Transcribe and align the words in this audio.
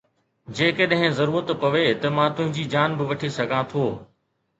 جيڪڏهن 0.59 1.11
ضرورت 1.19 1.51
پوي 1.63 1.83
ته 2.01 2.07
مان 2.15 2.29
تنهنجي 2.39 2.65
جان 2.73 2.89
به 2.97 3.03
وٺي 3.11 3.29
سگهان 3.37 3.63
ٿو 3.75 3.85